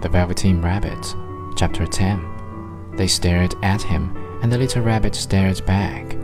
[0.00, 1.14] The Velveteen Rabbit,
[1.56, 2.92] Chapter 10.
[2.96, 6.14] They stared at him, and the little rabbit stared back,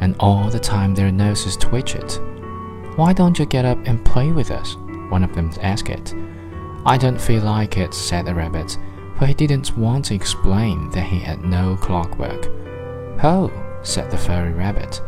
[0.00, 2.20] and all the time their noses twitched.
[2.96, 4.76] Why don't you get up and play with us?
[5.08, 5.88] One of them asked.
[5.88, 6.14] It.
[6.84, 8.76] I don't feel like it, said the rabbit,
[9.18, 12.48] for he didn't want to explain that he had no clockwork.
[13.22, 13.50] Oh,
[13.82, 15.00] said the furry rabbit,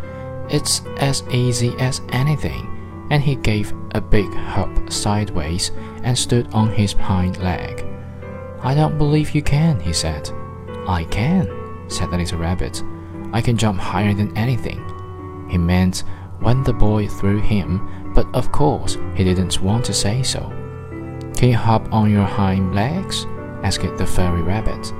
[0.48, 2.74] it's as easy as anything
[3.10, 5.70] and he gave a big hop sideways
[6.02, 7.84] and stood on his hind leg.
[8.64, 10.30] I don't believe you can, he said.
[10.88, 11.46] I can,
[11.88, 12.82] said the little rabbit.
[13.32, 14.80] I can jump higher than anything.
[15.50, 16.02] He meant
[16.40, 20.48] when the boy threw him, but of course he didn't want to say so.
[21.36, 23.26] Can you hop on your hind legs?
[23.62, 24.92] asked the furry rabbit.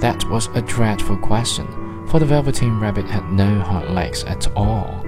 [0.00, 1.66] That was a dreadful question,
[2.06, 5.02] for the Velveteen Rabbit had no hind legs at all.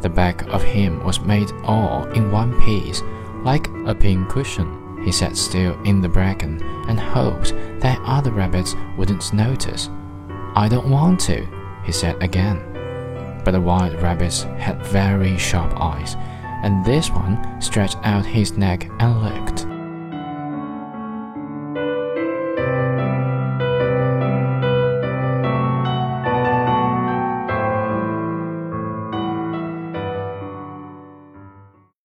[0.00, 3.02] The back of him was made all in one piece,
[3.44, 4.83] like a pin cushion.
[5.02, 9.90] He sat still in the bracken and hoped that other rabbits wouldn't notice.
[10.56, 11.46] I don't want to,
[11.84, 12.60] he said again.
[13.44, 16.16] But the white rabbits had very sharp eyes,
[16.64, 19.53] and this one stretched out his neck and looked.